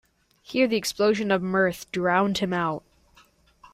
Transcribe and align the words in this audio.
Here 0.41 0.67
the 0.67 0.77
explosion 0.77 1.29
of 1.29 1.43
mirth 1.43 1.91
drowned 1.91 2.39
him 2.39 2.53
out. 2.53 2.81